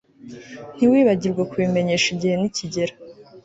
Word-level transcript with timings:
Ntiwibagirwe 0.75 1.41
kubimenyesha 1.49 2.07
igihe 2.15 2.35
nikigera 2.37 2.93